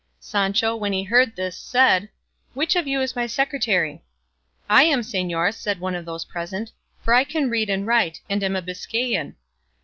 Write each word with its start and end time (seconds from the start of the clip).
Sancho 0.19 0.75
when 0.75 0.93
he 0.93 1.03
heard 1.03 1.35
this 1.35 1.55
said, 1.55 2.09
"Which 2.55 2.75
of 2.75 2.87
you 2.87 3.01
is 3.01 3.15
my 3.15 3.27
secretary?" 3.27 4.01
"I 4.67 4.81
am, 4.81 5.01
señor," 5.01 5.53
said 5.53 5.79
one 5.79 5.93
of 5.93 6.05
those 6.05 6.25
present, 6.25 6.71
"for 7.03 7.13
I 7.13 7.23
can 7.23 7.51
read 7.51 7.69
and 7.69 7.85
write, 7.85 8.19
and 8.27 8.41
am 8.43 8.55
a 8.55 8.63
Biscayan." 8.63 9.35